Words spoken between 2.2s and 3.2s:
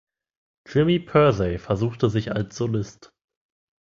als Solist.